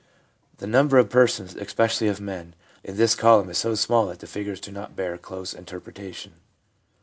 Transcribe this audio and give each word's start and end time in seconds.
The 0.57 0.65
number 0.65 0.97
of 0.97 1.11
persons, 1.11 1.53
especially 1.53 2.07
of 2.07 2.19
men, 2.19 2.55
in 2.83 2.97
this 2.97 3.13
column 3.13 3.51
is 3.51 3.59
so 3.59 3.75
small 3.75 4.07
that 4.07 4.17
the 4.17 4.25
figures 4.25 4.59
do 4.59 4.71
not 4.71 4.95
bear 4.95 5.15
close 5.15 5.53
in 5.53 5.63
terpretation. 5.65 6.39